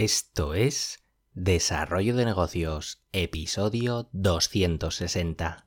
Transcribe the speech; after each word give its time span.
Esto 0.00 0.54
es 0.54 1.00
Desarrollo 1.34 2.14
de 2.14 2.24
Negocios, 2.24 3.02
episodio 3.10 4.08
260. 4.12 5.66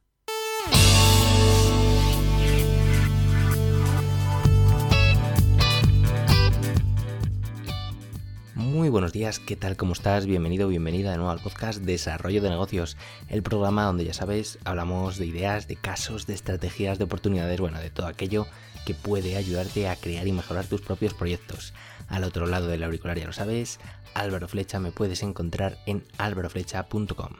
Muy 8.56 8.88
buenos 8.88 9.12
días, 9.12 9.40
¿qué 9.40 9.58
tal? 9.58 9.76
¿Cómo 9.76 9.92
estás? 9.92 10.26
Bienvenido, 10.26 10.70
bienvenida 10.70 11.12
de 11.12 11.18
nuevo 11.18 11.32
al 11.32 11.42
podcast 11.42 11.82
Desarrollo 11.82 12.42
de 12.42 12.52
Negocios, 12.52 12.96
el 13.28 13.44
programa 13.44 13.84
donde 13.84 14.06
ya 14.06 14.14
sabes, 14.14 14.60
hablamos 14.64 15.18
de 15.18 15.26
ideas, 15.26 15.68
de 15.68 15.76
casos, 15.76 16.26
de 16.26 16.36
estrategias, 16.36 16.98
de 16.98 17.04
oportunidades, 17.04 17.60
bueno, 17.60 17.82
de 17.82 17.90
todo 17.90 18.08
aquello 18.08 18.48
que 18.86 18.94
puede 18.94 19.38
ayudarte 19.38 19.88
a 19.88 19.96
crear 19.96 20.28
y 20.28 20.32
mejorar 20.32 20.66
tus 20.66 20.82
propios 20.82 21.14
proyectos. 21.14 21.74
Al 22.08 22.24
otro 22.24 22.46
lado 22.46 22.68
del 22.68 22.84
auricular 22.84 23.18
ya 23.18 23.26
lo 23.26 23.34
sabes, 23.34 23.80
Álvaro 24.14 24.48
Flecha 24.48 24.80
me 24.80 24.92
puedes 24.92 25.24
encontrar 25.24 25.78
en 25.86 26.04
álvaroflecha.com. 26.18 27.34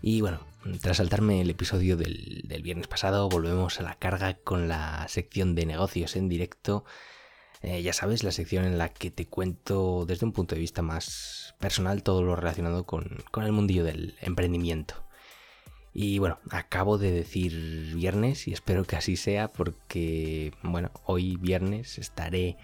Y 0.00 0.20
bueno, 0.20 0.40
tras 0.80 0.96
saltarme 0.96 1.40
el 1.40 1.50
episodio 1.50 1.96
del, 1.96 2.60
viernes 2.62 2.88
pasado, 2.88 3.28
volvemos 3.28 3.78
a 3.78 3.82
la 3.82 3.94
carga 3.94 4.34
con 4.34 4.68
la 4.68 5.06
sección 5.08 5.54
de 5.54 5.66
negocios 5.66 6.16
en 6.16 6.28
directo. 6.28 6.84
Eh, 7.62 7.82
ya 7.82 7.92
sabes, 7.92 8.24
la 8.24 8.32
sección 8.32 8.64
en 8.64 8.78
la 8.78 8.88
que 8.88 9.10
te 9.10 9.26
cuento 9.26 10.04
desde 10.06 10.26
un 10.26 10.32
punto 10.32 10.54
de 10.54 10.60
vista 10.60 10.82
más 10.82 11.54
personal 11.60 12.02
todo 12.02 12.22
lo 12.22 12.34
relacionado 12.34 12.84
con, 12.84 13.22
con 13.30 13.44
el 13.44 13.52
mundillo 13.52 13.84
del 13.84 14.16
emprendimiento. 14.20 15.04
Y 15.94 16.18
bueno, 16.18 16.38
acabo 16.50 16.96
de 16.96 17.12
decir 17.12 17.94
viernes 17.94 18.48
y 18.48 18.52
espero 18.52 18.84
que 18.84 18.96
así 18.96 19.16
sea 19.16 19.48
porque, 19.48 20.52
bueno, 20.62 20.90
hoy 21.04 21.36
viernes 21.36 21.98
estaré 21.98 22.56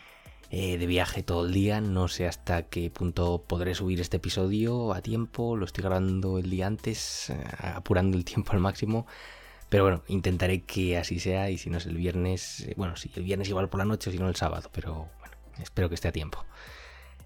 eh, 0.50 0.78
de 0.78 0.86
viaje 0.86 1.22
todo 1.22 1.46
el 1.46 1.52
día, 1.52 1.82
no 1.82 2.08
sé 2.08 2.26
hasta 2.26 2.62
qué 2.62 2.90
punto 2.90 3.44
podré 3.46 3.74
subir 3.74 4.00
este 4.00 4.16
episodio 4.16 4.94
a 4.94 5.02
tiempo, 5.02 5.56
lo 5.56 5.66
estoy 5.66 5.82
grabando 5.82 6.38
el 6.38 6.48
día 6.48 6.66
antes, 6.66 7.28
eh, 7.28 7.44
apurando 7.58 8.16
el 8.16 8.24
tiempo 8.24 8.52
al 8.52 8.60
máximo, 8.60 9.06
pero 9.68 9.84
bueno, 9.84 10.02
intentaré 10.08 10.62
que 10.62 10.96
así 10.96 11.20
sea 11.20 11.50
y 11.50 11.58
si 11.58 11.68
no 11.68 11.76
es 11.76 11.84
el 11.84 11.98
viernes, 11.98 12.60
eh, 12.60 12.74
bueno, 12.78 12.96
sí, 12.96 13.10
el 13.14 13.24
viernes 13.24 13.50
igual 13.50 13.68
por 13.68 13.78
la 13.78 13.84
noche 13.84 14.08
o 14.08 14.12
si 14.12 14.18
no 14.18 14.26
el 14.26 14.36
sábado, 14.36 14.70
pero 14.72 15.10
bueno, 15.20 15.36
espero 15.60 15.90
que 15.90 15.96
esté 15.96 16.08
a 16.08 16.12
tiempo. 16.12 16.46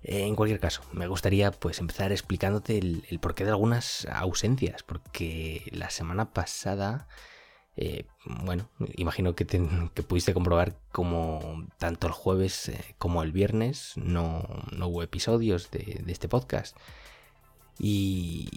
En 0.04 0.34
cualquier 0.34 0.60
caso, 0.60 0.82
me 0.92 1.06
gustaría 1.06 1.50
pues 1.52 1.78
empezar 1.78 2.12
explicándote 2.12 2.78
el, 2.78 3.18
porqué 3.20 3.44
de 3.44 3.50
algunas 3.50 4.06
ausencias, 4.10 4.82
porque 4.82 5.62
la 5.72 5.90
semana 5.90 6.32
pasada 6.32 7.06
eh, 7.76 8.04
bueno, 8.26 8.68
imagino 8.96 9.34
que, 9.34 9.46
pudiste 10.06 10.34
comprobar 10.34 10.76
como 10.90 11.66
tanto 11.78 12.06
el 12.06 12.12
jueves 12.12 12.68
eh, 12.68 12.94
como 12.98 13.22
el 13.22 13.32
viernes 13.32 13.94
no, 13.96 14.46
hubo 14.78 15.02
episodios 15.02 15.70
de, 15.70 16.02
este 16.06 16.28
podcast. 16.28 16.76
Y, 17.78 18.48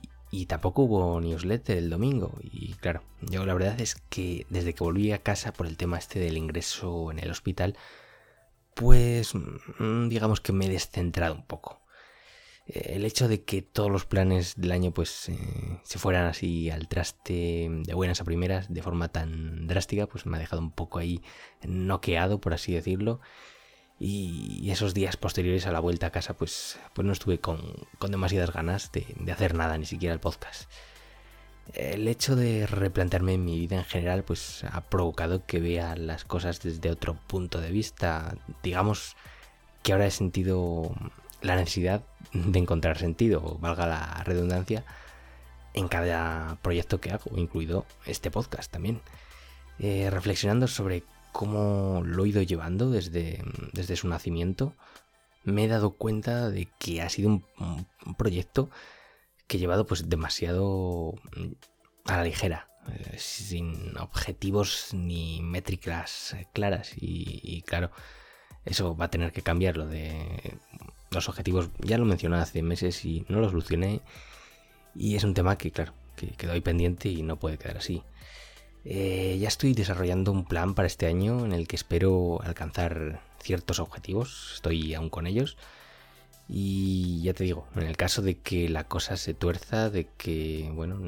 tampoco 0.49 0.83
hubo 0.83 1.21
newsletter 1.21 1.77
el 1.77 1.89
domingo. 1.89 2.33
Y 2.43 2.73
claro, 2.73 3.01
yo 3.21 3.45
la 3.45 3.53
verdad 3.53 3.79
es 3.79 3.95
que 4.09 4.45
desde 4.49 4.73
que 4.73 4.83
volví 4.83 5.11
a 5.13 5.23
casa 5.23 5.53
por 5.53 5.65
el 5.65 5.77
tema 5.77 5.97
este 5.97 6.19
del 6.19 6.37
ingreso 6.37 7.09
en 7.11 7.19
el 7.19 7.31
hospital, 7.31 7.77
pues 8.75 9.33
mm, 9.33 10.09
digamos 10.09 10.41
que 10.41 10.53
me 10.53 10.67
he 10.67 10.69
descentrado 10.69 11.33
un 11.33 11.45
poco. 11.45 11.81
El 12.67 13.05
hecho 13.05 13.27
de 13.27 13.43
que 13.43 13.61
todos 13.61 13.91
los 13.91 14.05
planes 14.05 14.55
del 14.57 14.71
año 14.71 14.91
pues 14.91 15.29
eh, 15.29 15.37
se 15.83 15.99
fueran 15.99 16.25
así 16.25 16.71
al 16.71 16.87
traste 16.87 17.69
de 17.69 17.93
buenas 17.93 18.21
a 18.21 18.23
primeras 18.25 18.73
de 18.73 18.81
forma 18.81 19.07
tan 19.09 19.67
drástica 19.67 20.07
pues 20.07 20.25
me 20.25 20.37
ha 20.37 20.39
dejado 20.39 20.63
un 20.63 20.71
poco 20.71 20.97
ahí 20.99 21.21
noqueado 21.63 22.41
por 22.41 22.53
así 22.53 22.73
decirlo. 22.73 23.21
Y 23.97 24.69
esos 24.71 24.93
días 24.93 25.15
posteriores 25.15 25.67
a 25.67 25.71
la 25.71 25.79
vuelta 25.79 26.07
a 26.07 26.11
casa 26.11 26.35
pues, 26.35 26.77
pues 26.93 27.05
no 27.05 27.13
estuve 27.13 27.39
con, 27.39 27.61
demasiadas 28.09 28.51
ganas 28.51 28.91
de, 28.91 29.05
de, 29.17 29.31
hacer 29.31 29.53
nada 29.55 29.77
ni 29.77 29.85
siquiera 29.85 30.13
el 30.13 30.19
podcast 30.19 30.69
el 31.73 32.07
hecho 32.07 32.35
de 32.35 32.67
replantearme 32.67 33.37
mi 33.37 33.59
vida 33.59 33.77
en 33.77 33.85
general 33.85 34.23
pues 34.23 34.63
ha 34.65 34.81
provocado 34.81 35.45
que 35.45 35.59
vea 35.59 35.95
las 35.95 36.23
cosas 36.23 36.61
desde 36.61 36.91
otro 36.91 37.15
punto 37.27 37.59
de 37.59 37.71
vista 37.71 38.35
digamos 38.63 39.15
que 39.83 39.93
ahora 39.93 40.07
he 40.07 40.11
sentido 40.11 40.95
la 41.41 41.55
necesidad 41.55 42.03
de 42.33 42.59
encontrar 42.59 42.97
sentido, 42.97 43.57
valga 43.59 43.85
la 43.87 44.23
redundancia, 44.23 44.83
en 45.73 45.87
cada 45.87 46.57
proyecto 46.61 46.99
que 46.99 47.11
hago, 47.11 47.37
incluido 47.37 47.85
este 48.05 48.31
podcast 48.31 48.71
también. 48.71 49.01
Eh, 49.79 50.09
reflexionando 50.09 50.67
sobre 50.67 51.03
cómo 51.31 52.01
lo 52.05 52.25
he 52.25 52.29
ido 52.29 52.41
llevando 52.41 52.89
desde, 52.89 53.43
desde 53.73 53.95
su 53.95 54.07
nacimiento, 54.07 54.73
me 55.43 55.65
he 55.65 55.67
dado 55.67 55.91
cuenta 55.91 56.49
de 56.49 56.67
que 56.79 57.01
ha 57.01 57.09
sido 57.09 57.29
un, 57.29 57.45
proyecto 58.17 58.69
que 59.47 59.57
he 59.57 59.59
llevado 59.59 59.85
pues 59.85 60.09
demasiado 60.09 61.15
a 62.05 62.17
la 62.17 62.23
ligera, 62.23 62.69
eh, 62.87 63.17
sin 63.17 63.97
objetivos 63.97 64.89
ni 64.93 65.41
métricas 65.41 66.35
claras 66.53 66.93
y, 66.95 67.61
claro, 67.63 67.91
eso 68.65 68.95
va 68.95 69.05
a 69.05 69.11
tener 69.11 69.31
que 69.31 69.41
cambiar 69.41 69.77
lo 69.77 69.87
de 69.87 70.57
los 71.11 71.29
objetivos 71.29 71.69
ya 71.79 71.97
lo 71.97 72.05
mencioné 72.05 72.37
hace 72.37 72.61
meses 72.61 73.05
y 73.05 73.25
no 73.29 73.39
los 73.39 73.51
solucioné. 73.51 74.01
Y 74.95 75.15
es 75.15 75.23
un 75.23 75.33
tema 75.33 75.57
que, 75.57 75.71
claro, 75.71 75.93
que 76.15 76.27
quedó 76.27 76.53
ahí 76.53 76.61
pendiente 76.61 77.09
y 77.09 77.21
no 77.21 77.37
puede 77.37 77.57
quedar 77.57 77.77
así. 77.77 78.03
Eh, 78.83 79.37
ya 79.39 79.47
estoy 79.47 79.73
desarrollando 79.73 80.31
un 80.31 80.45
plan 80.45 80.75
para 80.75 80.87
este 80.87 81.07
año 81.07 81.45
en 81.45 81.53
el 81.53 81.67
que 81.67 81.75
espero 81.75 82.39
alcanzar 82.43 83.21
ciertos 83.41 83.79
objetivos. 83.79 84.53
Estoy 84.55 84.93
aún 84.93 85.09
con 85.09 85.25
ellos. 85.27 85.57
Y 86.47 87.23
ya 87.23 87.33
te 87.33 87.43
digo, 87.43 87.67
en 87.75 87.83
el 87.83 87.97
caso 87.97 88.21
de 88.21 88.37
que 88.37 88.69
la 88.69 88.83
cosa 88.83 89.17
se 89.17 89.33
tuerza, 89.33 89.89
de 89.89 90.07
que, 90.17 90.69
bueno, 90.73 90.99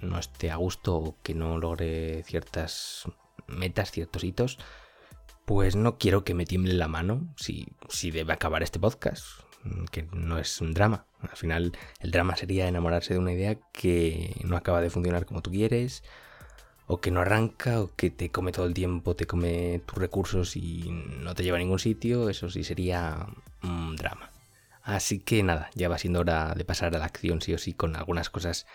no 0.00 0.18
esté 0.18 0.50
a 0.50 0.56
gusto 0.56 0.96
o 0.96 1.16
que 1.22 1.34
no 1.34 1.58
logre 1.58 2.24
ciertas 2.24 3.04
metas, 3.46 3.92
ciertos 3.92 4.24
hitos, 4.24 4.58
pues 5.44 5.76
no 5.76 5.98
quiero 5.98 6.24
que 6.24 6.34
me 6.34 6.46
tiemble 6.46 6.74
la 6.74 6.88
mano 6.88 7.32
si, 7.36 7.68
si 7.88 8.10
debe 8.10 8.32
acabar 8.32 8.62
este 8.62 8.80
podcast, 8.80 9.24
que 9.92 10.02
no 10.12 10.38
es 10.38 10.60
un 10.60 10.74
drama. 10.74 11.06
Al 11.20 11.36
final 11.36 11.72
el 12.00 12.10
drama 12.10 12.36
sería 12.36 12.66
enamorarse 12.66 13.14
de 13.14 13.20
una 13.20 13.32
idea 13.32 13.58
que 13.72 14.34
no 14.44 14.56
acaba 14.56 14.80
de 14.80 14.90
funcionar 14.90 15.26
como 15.26 15.42
tú 15.42 15.50
quieres, 15.50 16.02
o 16.88 17.00
que 17.00 17.12
no 17.12 17.20
arranca, 17.20 17.80
o 17.80 17.94
que 17.94 18.10
te 18.10 18.30
come 18.30 18.50
todo 18.50 18.66
el 18.66 18.74
tiempo, 18.74 19.14
te 19.14 19.26
come 19.26 19.80
tus 19.86 19.98
recursos 19.98 20.56
y 20.56 20.90
no 20.90 21.34
te 21.34 21.44
lleva 21.44 21.56
a 21.56 21.60
ningún 21.60 21.78
sitio, 21.78 22.28
eso 22.28 22.50
sí 22.50 22.64
sería 22.64 23.28
un 23.62 23.94
drama. 23.94 24.31
Así 24.82 25.20
que 25.20 25.42
nada, 25.42 25.70
ya 25.74 25.88
va 25.88 25.98
siendo 25.98 26.20
hora 26.20 26.54
de 26.54 26.64
pasar 26.64 26.94
a 26.94 26.98
la 26.98 27.04
acción 27.04 27.40
sí 27.40 27.54
o 27.54 27.58
sí 27.58 27.72
con 27.72 27.96
algunas 27.96 28.30
cosas 28.30 28.66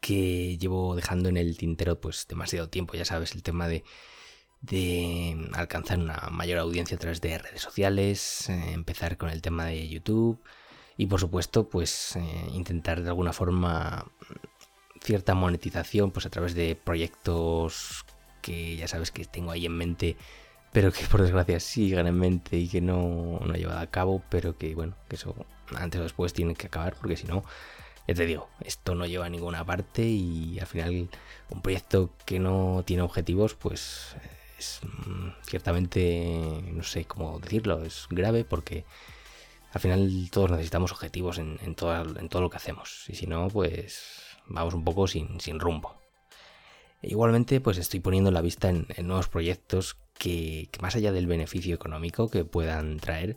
que 0.00 0.56
llevo 0.58 0.94
dejando 0.94 1.28
en 1.28 1.36
el 1.36 1.56
tintero 1.56 2.00
pues 2.00 2.26
demasiado 2.28 2.68
tiempo, 2.68 2.94
ya 2.94 3.04
sabes, 3.04 3.34
el 3.34 3.42
tema 3.42 3.66
de 3.68 3.84
de 4.60 5.48
alcanzar 5.54 5.98
una 5.98 6.28
mayor 6.30 6.58
audiencia 6.58 6.96
a 6.96 7.00
través 7.00 7.20
de 7.20 7.38
redes 7.38 7.62
sociales, 7.62 8.48
eh, 8.48 8.72
empezar 8.72 9.16
con 9.16 9.30
el 9.30 9.42
tema 9.42 9.66
de 9.66 9.88
YouTube 9.88 10.40
y 10.96 11.06
por 11.06 11.20
supuesto 11.20 11.68
pues 11.68 12.16
eh, 12.16 12.46
intentar 12.52 13.02
de 13.02 13.08
alguna 13.08 13.32
forma 13.32 14.06
cierta 15.02 15.34
monetización 15.34 16.10
pues 16.10 16.26
a 16.26 16.30
través 16.30 16.54
de 16.54 16.74
proyectos 16.74 18.04
que 18.42 18.76
ya 18.76 18.88
sabes 18.88 19.10
que 19.10 19.24
tengo 19.24 19.50
ahí 19.50 19.66
en 19.66 19.76
mente 19.76 20.16
pero 20.76 20.92
que 20.92 21.06
por 21.06 21.22
desgracia 21.22 21.58
sigan 21.58 22.06
en 22.06 22.18
mente 22.18 22.58
y 22.58 22.68
que 22.68 22.82
no, 22.82 23.40
no 23.40 23.54
he 23.54 23.58
llevado 23.58 23.80
a 23.80 23.86
cabo 23.86 24.22
pero 24.28 24.58
que 24.58 24.74
bueno 24.74 24.94
que 25.08 25.16
eso 25.16 25.34
antes 25.74 25.98
o 25.98 26.02
después 26.02 26.34
tiene 26.34 26.54
que 26.54 26.66
acabar 26.66 26.94
porque 27.00 27.16
si 27.16 27.26
no 27.26 27.44
ya 28.06 28.14
te 28.14 28.26
digo, 28.26 28.50
esto 28.60 28.94
no 28.94 29.06
lleva 29.06 29.24
a 29.24 29.30
ninguna 29.30 29.64
parte 29.64 30.02
y 30.02 30.58
al 30.60 30.66
final 30.66 31.08
un 31.48 31.62
proyecto 31.62 32.10
que 32.26 32.38
no 32.38 32.82
tiene 32.86 33.02
objetivos, 33.02 33.54
pues 33.54 34.16
es 34.58 34.80
mm, 34.82 35.28
ciertamente, 35.48 36.62
no 36.72 36.82
sé 36.82 37.06
cómo 37.06 37.38
decirlo, 37.40 37.82
es 37.82 38.06
grave 38.10 38.44
porque 38.44 38.84
al 39.72 39.80
final 39.80 40.28
todos 40.30 40.50
necesitamos 40.50 40.92
objetivos 40.92 41.38
en, 41.38 41.74
todo, 41.74 42.04
lo 42.04 42.50
que 42.50 42.56
hacemos 42.58 43.06
y 43.08 43.14
si 43.14 43.26
no, 43.26 43.48
pues 43.48 44.36
vamos 44.46 44.74
un 44.74 44.84
poco 44.84 45.06
sin, 45.06 45.40
rumbo. 45.58 46.05
Igualmente, 47.02 47.60
pues 47.60 47.78
estoy 47.78 48.00
poniendo 48.00 48.30
la 48.30 48.40
vista 48.40 48.68
en, 48.68 48.86
nuevos 49.06 49.28
proyectos 49.28 49.96
que, 50.18 50.68
más 50.80 50.96
allá 50.96 51.12
del 51.12 51.26
beneficio 51.26 51.74
económico 51.74 52.30
que 52.30 52.44
puedan 52.44 52.98
traer, 52.98 53.36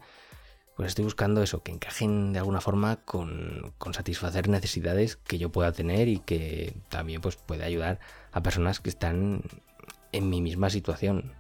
pues 0.75 0.87
estoy 0.89 1.03
buscando 1.03 1.43
eso, 1.43 1.61
que 1.61 1.71
encajen 1.71 2.31
de 2.31 2.39
alguna 2.39 2.61
forma 2.61 2.97
con, 3.03 3.73
satisfacer 3.91 4.47
necesidades 4.47 5.17
que 5.17 5.37
yo 5.37 5.51
pueda 5.51 5.73
tener 5.73 6.07
y 6.07 6.19
que 6.19 6.73
también 6.89 7.21
pues 7.21 7.35
puede 7.35 7.63
ayudar 7.65 7.99
a 8.31 8.41
personas 8.41 8.79
que 8.79 8.89
están 8.89 9.41
en 10.13 10.29
mi 10.29 10.41
misma 10.41 10.69
situación. 10.69 11.33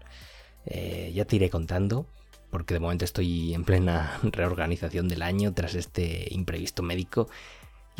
Eh, 0.65 1.11
ya 1.15 1.25
te 1.25 1.37
iré 1.37 1.49
contando, 1.49 2.05
porque 2.49 2.73
de 2.73 2.79
momento 2.79 3.05
estoy 3.05 3.53
en 3.53 3.63
plena 3.63 4.19
reorganización 4.23 5.07
del 5.07 5.21
año 5.21 5.53
tras 5.53 5.75
este 5.75 6.27
imprevisto 6.31 6.83
médico. 6.83 7.29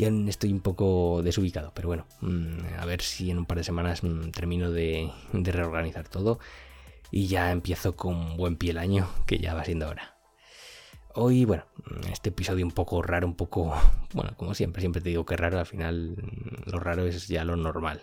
Estoy 0.00 0.50
un 0.50 0.60
poco 0.60 1.20
desubicado, 1.22 1.72
pero 1.74 1.88
bueno, 1.88 2.06
mm, 2.22 2.78
a 2.78 2.86
ver 2.86 3.02
si 3.02 3.30
en 3.30 3.36
un 3.36 3.44
par 3.44 3.58
de 3.58 3.64
semanas 3.64 4.02
mm, 4.02 4.30
termino 4.30 4.70
de, 4.70 5.10
reorganizar 5.32 6.08
todo 6.08 6.38
y 7.10 7.26
ya 7.26 7.52
empiezo 7.52 7.96
con 7.96 8.38
buen 8.38 8.56
pie 8.56 8.70
el 8.70 8.78
año, 8.78 9.10
que 9.26 9.38
ya 9.38 9.52
va 9.52 9.64
siendo 9.64 9.88
hora. 9.88 10.16
Hoy, 11.14 11.44
bueno, 11.44 11.64
este 12.10 12.30
episodio 12.30 12.64
un 12.64 12.72
poco 12.72 13.02
raro, 13.02 13.26
un 13.26 13.34
poco, 13.34 13.74
bueno, 14.14 14.34
como 14.38 14.54
siempre, 14.54 14.80
siempre 14.80 15.02
te 15.02 15.10
digo 15.10 15.26
que 15.26 15.36
raro, 15.36 15.58
al 15.58 15.66
final 15.66 16.16
lo 16.64 16.80
raro 16.80 17.06
es 17.06 17.28
ya 17.28 17.44
lo 17.44 17.56
normal. 17.56 18.02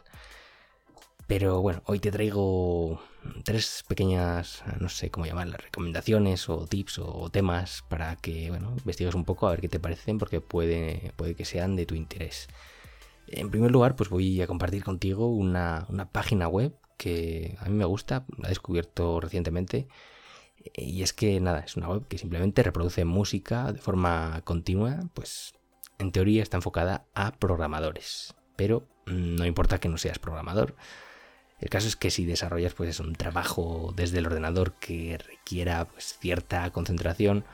Pero 1.28 1.62
bueno, 1.62 1.82
hoy 1.86 2.00
te 2.00 2.10
traigo 2.10 3.02
tres 3.44 3.84
pequeñas, 3.88 4.64
no 4.80 4.88
sé 4.88 5.12
cómo 5.12 5.26
llamarlas, 5.26 5.62
recomendaciones 5.62 6.48
o 6.48 6.66
tips 6.68 7.00
o 7.00 7.30
temas 7.30 7.84
para 7.90 8.16
que, 8.16 8.50
bueno, 8.50 8.72
investigues 8.72 9.14
un 9.14 9.26
poco 9.26 9.48
a 9.48 9.52
ver 9.52 9.60
qué 9.60 9.68
te 9.68 9.80
parecen 9.80 10.20
porque 10.20 10.40
puede, 10.40 11.12
puede 11.18 11.36
que 11.36 11.44
sean 11.44 11.76
de 11.76 11.86
tu 11.86 11.96
interés. 11.96 12.48
En 13.28 13.52
primer 13.52 13.72
lugar, 13.72 13.98
pues 13.98 14.10
voy 14.10 14.42
a 14.42 14.48
compartir 14.48 14.86
contigo 14.86 15.28
una, 15.28 15.86
una 15.90 16.10
página 16.10 16.48
web 16.48 16.74
que 16.98 17.58
a 17.60 17.66
mí 17.66 17.76
me 17.76 17.86
gusta, 17.86 18.26
la 18.38 18.48
he 18.48 18.50
descubierto 18.50 19.20
recientemente. 19.20 19.90
Y 20.76 21.04
es 21.04 21.12
que 21.12 21.40
nada, 21.42 21.60
es 21.60 21.76
una 21.76 21.90
web 21.90 22.08
que 22.08 22.18
simplemente 22.18 22.64
reproduce 22.64 23.04
música 23.04 23.74
de 23.74 23.80
forma 23.80 24.42
continua, 24.46 25.00
pues 25.14 25.54
en 26.00 26.14
teoría 26.14 26.42
está 26.42 26.56
enfocada 26.58 27.06
a 27.14 27.34
programadores. 27.34 28.34
Pero 28.56 28.88
no 29.06 29.46
importa 29.46 29.80
que 29.80 29.90
no 29.90 29.98
seas 29.98 30.20
programador, 30.20 30.76
el 31.60 31.70
caso 31.70 31.88
es 31.88 31.96
que 31.96 32.12
si 32.12 32.26
desarrollas 32.26 32.74
pues 32.74 33.00
un 33.00 33.16
trabajo 33.16 33.94
desde 33.96 34.20
el 34.20 34.28
ordenador 34.28 34.74
que 34.74 35.18
requiera 35.18 35.86
pues, 35.86 36.18
cierta 36.20 36.70
concentración, 36.72 37.46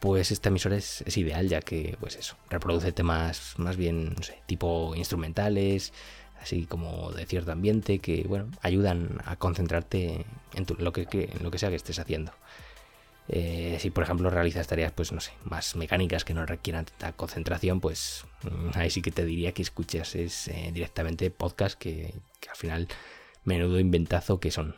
pues 0.00 0.30
esta 0.30 0.48
emisora 0.48 0.76
es, 0.76 1.04
ideal 1.16 1.48
ya 1.48 1.60
que 1.60 1.96
pues 2.00 2.16
eso, 2.16 2.36
reproduce 2.48 2.92
temas 2.92 3.54
más 3.58 3.76
bien, 3.76 4.14
no 4.16 4.22
sé, 4.22 4.38
tipo 4.46 4.94
instrumentales, 4.96 5.92
así 6.40 6.64
como 6.64 7.12
de 7.12 7.26
cierto 7.26 7.52
ambiente 7.52 7.98
que, 7.98 8.24
bueno, 8.26 8.48
ayudan 8.62 9.20
a 9.26 9.36
concentrarte 9.36 10.24
en, 10.54 10.66
lo, 10.78 10.92
que, 10.92 11.06
en 11.12 11.42
lo 11.42 11.50
que 11.50 11.58
sea 11.58 11.68
que 11.68 11.76
estés 11.76 11.98
haciendo. 11.98 12.32
Eh, 13.32 13.76
si 13.78 13.90
por 13.90 14.02
ejemplo 14.02 14.28
realizas 14.28 14.66
tareas 14.66 14.90
pues 14.90 15.12
no 15.12 15.20
sé 15.20 15.30
más 15.44 15.76
mecánicas 15.76 16.24
que 16.24 16.34
no 16.34 16.44
requieran 16.46 16.86
tanta 16.86 17.12
concentración 17.12 17.78
pues 17.78 18.24
mm, 18.42 18.70
ahí 18.76 18.90
sí 18.90 19.02
que 19.02 19.12
te 19.12 19.24
diría 19.24 19.52
que 19.52 19.62
escuches 19.62 20.16
es, 20.16 20.48
eh, 20.48 20.70
directamente 20.74 21.30
podcast 21.30 21.78
que, 21.78 22.12
al 22.50 22.56
final 22.56 22.88
menudo 23.44 23.78
inventazo 23.78 24.40
que 24.40 24.50
son. 24.50 24.74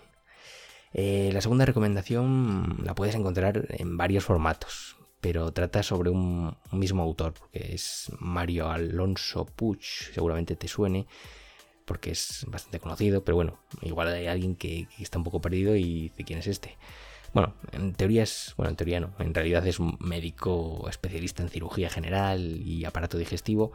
Eh, 0.92 1.30
la 1.32 1.40
segunda 1.40 1.64
recomendación 1.64 2.76
la 2.84 2.94
puedes 2.94 3.14
encontrar 3.14 3.68
en 3.70 3.96
varios 3.96 4.24
formatos 4.24 4.96
pero 5.22 5.50
trata 5.52 5.82
sobre 5.82 6.10
un, 6.10 6.54
mismo 6.72 7.02
autor 7.02 7.32
que 7.52 7.74
es 7.74 8.12
Mario 8.18 8.68
Alonso 8.68 9.46
Puig 9.46 9.80
seguramente 9.82 10.56
te 10.56 10.68
suene 10.68 11.06
porque 11.86 12.10
es 12.10 12.44
bastante 12.48 12.80
conocido 12.80 13.24
pero 13.24 13.36
bueno 13.36 13.58
igual 13.80 14.08
hay 14.08 14.26
alguien 14.26 14.56
que, 14.56 14.88
que 14.94 15.02
está 15.02 15.16
un 15.16 15.24
poco 15.24 15.40
perdido 15.40 15.74
y 15.74 16.10
dice 16.10 16.24
quién 16.24 16.40
es 16.40 16.48
este 16.48 16.76
bueno, 17.32 17.54
en 17.72 17.94
teoría 17.94 18.22
es, 18.22 18.54
bueno, 18.56 18.70
en 18.70 18.76
teoría 18.76 19.00
no, 19.00 19.12
en 19.18 19.34
realidad 19.34 19.66
es 19.66 19.80
un 19.80 19.96
médico 20.00 20.86
especialista 20.88 21.42
en 21.42 21.48
cirugía 21.48 21.88
general 21.88 22.60
y 22.60 22.84
aparato 22.84 23.16
digestivo, 23.16 23.72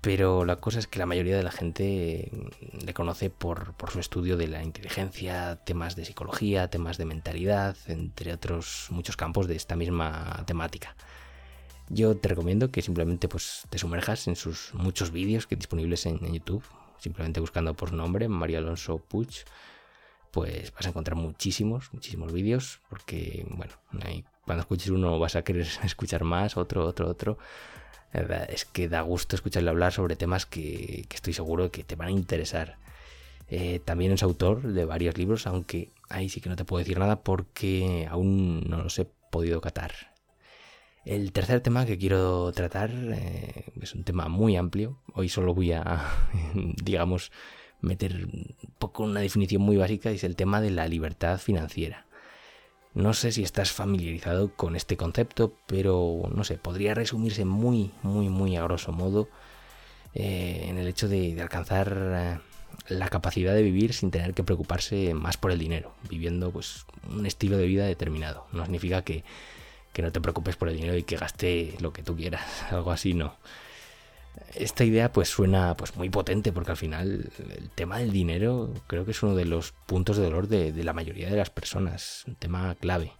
pero 0.00 0.44
la 0.44 0.56
cosa 0.56 0.80
es 0.80 0.88
que 0.88 0.98
la 0.98 1.06
mayoría 1.06 1.36
de 1.36 1.44
la 1.44 1.52
gente 1.52 2.30
le 2.84 2.92
conoce 2.94 3.30
por, 3.30 3.74
su 3.92 4.00
estudio 4.00 4.36
de 4.36 4.48
la 4.48 4.64
inteligencia, 4.64 5.60
temas 5.64 5.94
de 5.94 6.04
psicología, 6.04 6.68
temas 6.68 6.98
de 6.98 7.04
mentalidad, 7.04 7.76
entre 7.86 8.32
otros 8.32 8.88
muchos 8.90 9.16
campos 9.16 9.46
de 9.46 9.54
esta 9.54 9.76
misma 9.76 10.42
temática. 10.46 10.96
Yo 11.88 12.16
te 12.16 12.28
recomiendo 12.28 12.70
que 12.70 12.82
simplemente 12.82 13.28
pues, 13.28 13.62
te 13.70 13.78
sumerjas 13.78 14.26
en 14.26 14.34
sus 14.34 14.74
muchos 14.74 15.12
vídeos 15.12 15.46
que 15.46 15.56
disponibles 15.56 16.06
en, 16.06 16.24
en 16.24 16.34
YouTube, 16.34 16.64
simplemente 16.98 17.38
buscando 17.38 17.74
por 17.74 17.90
su 17.90 17.96
nombre, 17.96 18.28
Mario 18.28 18.58
Alonso 18.58 18.98
Puig 18.98 19.44
pues 20.32 20.72
vas 20.72 20.86
a 20.86 20.88
encontrar 20.88 21.16
muchísimos, 21.16 21.92
muchísimos 21.92 22.32
vídeos, 22.32 22.80
porque, 22.88 23.46
bueno, 23.50 23.74
cuando 24.44 24.62
escuches 24.62 24.88
uno 24.88 25.18
vas 25.18 25.36
a 25.36 25.42
querer 25.42 25.68
escuchar 25.84 26.24
más, 26.24 26.56
otro, 26.56 26.86
otro, 26.86 27.08
otro. 27.08 27.38
es 28.48 28.64
que 28.64 28.88
da 28.88 29.02
gusto 29.02 29.36
escucharle 29.36 29.70
hablar 29.70 29.92
sobre 29.92 30.16
temas 30.16 30.46
que, 30.46 31.06
estoy 31.12 31.34
seguro 31.34 31.70
que 31.70 31.84
te 31.84 31.96
van 31.96 32.08
a 32.08 32.12
interesar. 32.12 32.78
Eh, 33.48 33.80
también 33.84 34.12
es 34.12 34.22
autor 34.22 34.62
de 34.62 34.86
varios 34.86 35.18
libros, 35.18 35.46
aunque 35.46 35.90
ahí 36.08 36.30
sí 36.30 36.40
que 36.40 36.48
no 36.48 36.56
te 36.56 36.64
puedo 36.64 36.78
decir 36.78 36.98
nada 36.98 37.20
porque 37.22 38.08
aún 38.10 38.64
no 38.68 38.82
los 38.82 38.98
he 38.98 39.06
podido 39.30 39.60
catar. 39.60 39.92
El 41.04 41.32
tercer 41.32 41.60
tema 41.60 41.84
que 41.84 41.98
quiero 41.98 42.52
tratar 42.52 42.90
eh, 42.94 43.66
es 43.82 43.94
un 43.94 44.04
tema 44.04 44.28
muy 44.28 44.56
amplio. 44.56 44.98
Hoy 45.12 45.28
solo 45.28 45.52
voy 45.52 45.72
a, 45.72 46.02
digamos, 46.82 47.32
meter 47.82 48.28
poco 48.78 49.02
una 49.02 49.20
definición 49.20 49.60
muy 49.62 49.76
básica 49.76 50.10
es 50.10 50.24
el 50.24 50.36
tema 50.36 50.60
de 50.60 50.70
la 50.70 50.88
libertad 50.88 51.38
financiera. 51.38 52.06
No 52.94 53.14
sé 53.14 53.32
si 53.32 53.42
estás 53.42 53.72
familiarizado 53.72 54.54
con 54.54 54.76
este 54.76 54.96
concepto, 54.96 55.54
pero 55.66 56.30
no 56.34 56.44
sé, 56.44 56.58
podría 56.58 56.94
resumirse 56.94 57.44
muy, 57.44 57.90
muy, 58.02 58.28
muy 58.28 58.56
a 58.56 58.62
grosso 58.62 58.92
modo 58.92 59.28
eh, 60.14 60.66
en 60.68 60.78
el 60.78 60.86
hecho 60.86 61.08
de, 61.08 61.40
alcanzar 61.40 61.96
eh, 61.96 62.38
la 62.88 63.08
capacidad 63.08 63.54
de 63.54 63.62
vivir 63.62 63.94
sin 63.94 64.10
tener 64.10 64.34
que 64.34 64.44
preocuparse 64.44 65.14
más 65.14 65.38
por 65.38 65.52
el 65.52 65.58
dinero, 65.58 65.94
viviendo 66.08 66.50
pues 66.50 66.84
un 67.10 67.24
estilo 67.24 67.56
de 67.56 67.66
vida 67.66 67.86
determinado. 67.86 68.46
No 68.52 68.62
significa 68.64 69.02
que, 69.02 69.24
que 69.94 70.02
no 70.02 70.12
te 70.12 70.20
preocupes 70.20 70.56
por 70.56 70.68
el 70.68 70.76
dinero 70.76 70.96
y 70.96 71.02
que 71.02 71.16
gaste 71.16 71.74
lo 71.80 71.92
que 71.94 72.02
tú 72.02 72.14
quieras, 72.14 72.44
algo 72.70 72.92
así 72.92 73.14
no. 73.14 73.36
Esta 74.54 74.84
idea 74.84 75.12
pues 75.12 75.28
suena 75.28 75.76
pues 75.76 75.96
muy 75.96 76.10
potente 76.10 76.52
porque 76.52 76.72
al 76.72 76.76
final 76.76 77.30
el 77.56 77.70
tema 77.70 77.98
del 77.98 78.12
dinero 78.12 78.72
creo 78.86 79.04
que 79.04 79.12
es 79.12 79.22
uno 79.22 79.34
de 79.34 79.46
los 79.46 79.72
puntos 79.72 80.16
de 80.16 80.24
dolor 80.24 80.48
de, 80.48 80.72
la 80.84 80.92
mayoría 80.92 81.30
de 81.30 81.36
las 81.36 81.50
personas, 81.50 82.24
un 82.26 82.34
tema 82.36 82.74
clave. 82.74 83.12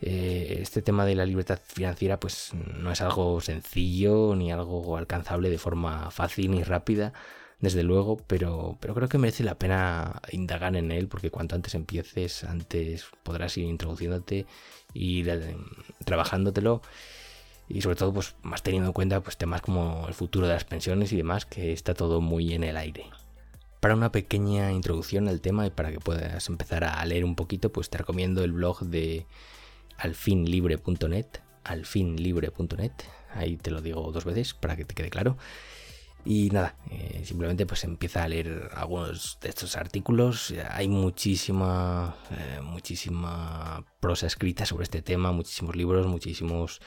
Eh, 0.00 0.58
este 0.62 0.80
tema 0.80 1.04
de 1.04 1.14
la 1.14 1.26
libertad 1.26 1.60
financiera 1.62 2.18
pues 2.18 2.52
no 2.54 2.90
es 2.90 3.02
algo 3.02 3.40
sencillo 3.42 4.34
ni 4.34 4.50
algo 4.50 4.96
alcanzable 4.96 5.50
de 5.50 5.58
forma 5.58 6.10
fácil 6.10 6.52
ni 6.52 6.62
rápida, 6.62 7.12
desde 7.60 7.82
luego, 7.82 8.16
pero, 8.26 8.78
pero 8.80 8.94
creo 8.94 9.08
que 9.08 9.18
merece 9.18 9.44
la 9.44 9.58
pena 9.58 10.22
indagar 10.32 10.74
en 10.76 10.90
él 10.90 11.08
porque 11.08 11.30
cuanto 11.30 11.54
antes 11.54 11.74
empieces, 11.74 12.44
antes 12.44 13.04
podrás 13.22 13.56
ir 13.58 13.66
introduciéndote, 13.66 14.46
ir 14.94 15.28
eh, 15.28 15.56
trabajándotelo 16.04 16.80
y 17.70 17.80
sobre 17.82 17.96
todo 17.96 18.12
pues 18.12 18.34
más 18.42 18.62
teniendo 18.62 18.88
en 18.88 18.92
cuenta 18.92 19.22
pues 19.22 19.36
temas 19.36 19.62
como 19.62 20.06
el 20.08 20.14
futuro 20.14 20.46
de 20.46 20.54
las 20.54 20.64
pensiones 20.64 21.12
y 21.12 21.16
demás 21.16 21.46
que 21.46 21.72
está 21.72 21.94
todo 21.94 22.20
muy 22.20 22.52
en 22.52 22.64
el 22.64 22.76
aire. 22.76 23.06
Para 23.78 23.94
una 23.94 24.12
pequeña 24.12 24.72
introducción 24.72 25.28
al 25.28 25.40
tema 25.40 25.66
y 25.66 25.70
para 25.70 25.90
que 25.90 26.00
puedas 26.00 26.48
empezar 26.48 26.84
a 26.84 27.02
leer 27.06 27.24
un 27.24 27.36
poquito, 27.36 27.70
pues 27.72 27.88
te 27.88 27.96
recomiendo 27.96 28.44
el 28.44 28.52
blog 28.52 28.80
de 28.80 29.24
alfinlibre.net, 29.96 31.26
alfinlibre.net, 31.64 32.92
ahí 33.32 33.56
te 33.56 33.70
lo 33.70 33.80
digo 33.80 34.10
dos 34.12 34.24
veces 34.24 34.52
para 34.52 34.76
que 34.76 34.84
te 34.84 34.94
quede 34.94 35.08
claro. 35.08 35.38
Y 36.24 36.50
nada, 36.50 36.76
eh, 36.90 37.22
simplemente 37.24 37.64
pues 37.64 37.84
empieza 37.84 38.22
a 38.22 38.28
leer 38.28 38.70
algunos 38.74 39.38
de 39.40 39.48
estos 39.48 39.76
artículos. 39.76 40.54
Hay 40.70 40.88
muchísima, 40.88 42.16
eh, 42.30 42.60
muchísima 42.62 43.84
prosa 44.00 44.26
escrita 44.26 44.66
sobre 44.66 44.84
este 44.84 45.00
tema, 45.00 45.32
muchísimos 45.32 45.76
libros, 45.76 46.06
muchísimos 46.06 46.80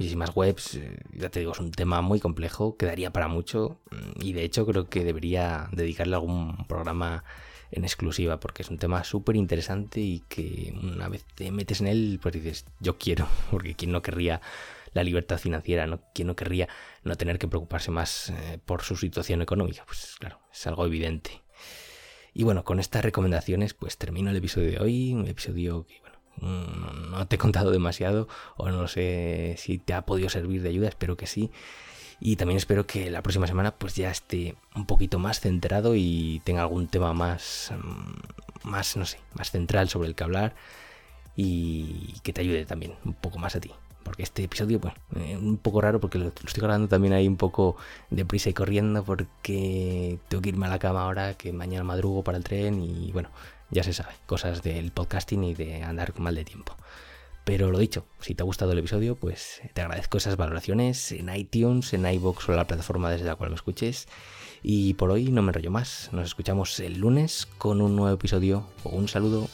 muchísimas 0.00 0.34
webs. 0.34 0.76
Eh, 0.76 0.98
ya 1.12 1.28
te 1.28 1.40
digo, 1.40 1.52
es 1.52 1.60
un 1.60 1.70
tema 1.70 2.00
muy 2.00 2.20
complejo, 2.20 2.76
quedaría 2.76 3.12
para 3.12 3.28
mucho 3.28 3.80
mm, 3.90 4.22
y 4.24 4.32
de 4.32 4.44
hecho 4.44 4.66
creo 4.66 4.88
que 4.88 5.04
debería 5.04 5.68
dedicarle 5.72 6.14
algún 6.16 6.66
programa 6.66 7.22
en 7.70 7.84
exclusiva 7.84 8.40
porque 8.40 8.62
es 8.62 8.70
un 8.70 8.78
tema 8.78 9.04
súper 9.04 9.36
interesante 9.36 10.00
y 10.00 10.20
que 10.28 10.74
una 10.82 11.08
vez 11.08 11.24
te 11.34 11.52
metes 11.52 11.80
en 11.82 11.86
él, 11.86 12.18
pues 12.20 12.34
dices, 12.34 12.64
yo 12.80 12.98
quiero, 12.98 13.28
porque 13.50 13.74
quién 13.74 13.92
no 13.92 14.00
querría 14.00 14.40
la 14.92 15.04
libertad 15.04 15.38
financiera, 15.38 15.86
¿no? 15.86 16.00
¿Quién 16.14 16.28
no 16.28 16.36
querría 16.36 16.68
no 17.04 17.16
tener 17.16 17.38
que 17.38 17.48
preocuparse 17.48 17.90
más 17.90 18.30
eh, 18.30 18.58
por 18.64 18.82
su 18.82 18.96
situación 18.96 19.42
económica? 19.42 19.84
Pues 19.86 20.16
claro, 20.18 20.40
es 20.52 20.66
algo 20.66 20.86
evidente. 20.86 21.42
Y 22.32 22.44
bueno, 22.44 22.64
con 22.64 22.80
estas 22.80 23.04
recomendaciones 23.04 23.74
pues 23.74 23.98
termino 23.98 24.30
el 24.30 24.36
episodio 24.36 24.70
de 24.70 24.78
hoy, 24.78 25.12
un 25.12 25.26
episodio 25.26 25.86
que 25.86 26.00
Mm, 26.40 27.10
no 27.10 27.26
te 27.26 27.36
he 27.36 27.38
contado 27.38 27.70
demasiado 27.70 28.26
o 28.56 28.70
no 28.70 28.88
sé 28.88 29.56
si 29.58 29.78
te 29.78 29.92
ha 29.92 30.02
podido 30.02 30.28
servir 30.28 30.62
de 30.62 30.70
ayuda, 30.70 30.88
espero 30.88 31.16
que 31.16 31.26
sí. 31.26 31.50
Y 32.20 32.36
también 32.36 32.58
espero 32.58 32.86
que 32.86 33.10
la 33.10 33.22
próxima 33.22 33.46
semana 33.46 33.72
pues 33.72 33.94
ya 33.96 34.10
esté 34.10 34.54
un 34.74 34.86
poquito 34.86 35.18
más 35.18 35.40
centrado 35.40 35.94
y 35.96 36.42
tenga 36.44 36.62
algún 36.62 36.88
tema 36.88 37.14
más, 37.14 37.72
mm, 37.76 38.68
más, 38.68 38.96
no 38.96 39.06
sé, 39.06 39.20
más 39.34 39.50
central 39.50 39.88
sobre 39.88 40.08
el 40.08 40.14
que 40.14 40.24
hablar 40.24 40.54
y 41.36 42.14
que 42.22 42.32
te 42.32 42.42
ayude 42.42 42.66
también 42.66 42.94
un 43.04 43.14
poco 43.14 43.38
más 43.38 43.56
a 43.56 43.60
ti. 43.60 43.72
Porque 44.02 44.22
este 44.22 44.44
episodio, 44.44 44.80
bueno, 44.80 44.96
eh, 45.16 45.36
un 45.36 45.58
poco 45.58 45.80
raro 45.80 46.00
porque 46.00 46.18
lo, 46.18 46.26
lo, 46.26 46.32
estoy 46.46 46.62
grabando 46.62 46.88
también 46.88 47.12
ahí 47.12 47.28
un 47.28 47.36
poco 47.36 47.76
deprisa 48.10 48.50
y 48.50 48.54
corriendo 48.54 49.04
porque 49.04 50.18
tengo 50.28 50.42
que 50.42 50.48
irme 50.48 50.66
a 50.66 50.70
la 50.70 50.78
cama 50.78 51.02
ahora 51.02 51.34
que 51.34 51.52
mañana 51.52 51.84
madrugo 51.84 52.24
para 52.24 52.38
el 52.38 52.44
tren 52.44 52.82
y 52.82 53.12
bueno, 53.12 53.30
ya 53.70 53.82
se 53.82 53.92
sabe, 53.92 54.14
cosas 54.26 54.62
del 54.62 54.90
podcasting 54.90 55.44
y 55.44 55.54
de 55.54 55.82
andar 55.82 56.18
mal 56.18 56.34
de 56.34 56.44
tiempo. 56.44 56.76
Pero 57.44 57.70
lo 57.70 57.78
dicho, 57.78 58.04
si 58.20 58.34
te 58.34 58.42
ha 58.42 58.44
gustado 58.44 58.72
el 58.72 58.78
episodio, 58.78 59.16
pues 59.16 59.60
te 59.72 59.80
agradezco 59.80 60.18
esas 60.18 60.36
valoraciones 60.36 61.10
en 61.12 61.34
iTunes, 61.34 61.92
en 61.94 62.06
iBox 62.06 62.48
o 62.48 62.52
la 62.52 62.66
plataforma 62.66 63.10
desde 63.10 63.26
la 63.26 63.34
cual 63.34 63.50
me 63.50 63.56
escuches. 63.56 64.08
Y 64.62 64.94
por 64.94 65.10
hoy 65.10 65.32
no 65.32 65.42
me 65.42 65.48
enrollo 65.48 65.70
más. 65.70 66.10
Nos 66.12 66.26
escuchamos 66.26 66.78
el 66.80 66.98
lunes 66.98 67.48
con 67.58 67.80
un 67.80 67.96
nuevo 67.96 68.14
episodio. 68.14 68.66
Un 68.84 69.08
saludo. 69.08 69.48